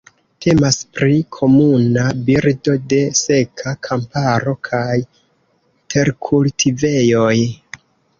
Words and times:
Temas 0.43 0.77
pri 0.99 1.17
komuna 1.35 2.05
birdo 2.29 2.73
de 2.93 3.01
seka 3.19 3.73
kamparo 3.89 4.55
kaj 4.69 4.95
terkultivejoj. 5.95 7.35